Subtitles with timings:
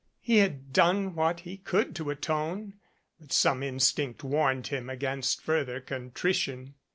[0.19, 2.73] He had done what he could to atone
[3.19, 6.73] but some instinct warned him against further contrition.